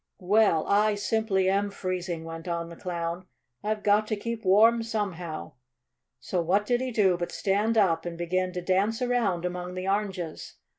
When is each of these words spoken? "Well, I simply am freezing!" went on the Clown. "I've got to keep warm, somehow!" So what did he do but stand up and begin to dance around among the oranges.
"Well, 0.17 0.65
I 0.65 0.95
simply 0.95 1.47
am 1.47 1.69
freezing!" 1.69 2.23
went 2.23 2.47
on 2.47 2.69
the 2.69 2.75
Clown. 2.75 3.27
"I've 3.63 3.83
got 3.83 4.07
to 4.07 4.15
keep 4.15 4.43
warm, 4.43 4.81
somehow!" 4.81 5.51
So 6.19 6.41
what 6.41 6.65
did 6.65 6.81
he 6.81 6.89
do 6.89 7.17
but 7.17 7.31
stand 7.31 7.77
up 7.77 8.03
and 8.03 8.17
begin 8.17 8.51
to 8.53 8.63
dance 8.63 8.99
around 9.03 9.45
among 9.45 9.75
the 9.75 9.87
oranges. 9.87 10.55